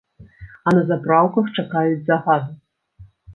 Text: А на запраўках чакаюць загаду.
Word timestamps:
А 0.67 0.71
на 0.77 0.81
запраўках 0.91 1.51
чакаюць 1.59 2.01
загаду. 2.09 2.51